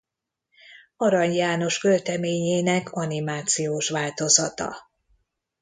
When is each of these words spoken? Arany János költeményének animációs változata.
Arany 0.97 1.33
János 1.33 1.77
költeményének 1.79 2.91
animációs 2.91 3.89
változata. 3.89 4.75